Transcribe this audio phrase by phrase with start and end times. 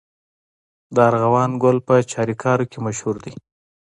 [0.95, 3.33] د ارغوان ګل په چاریکار کې مشهور دی.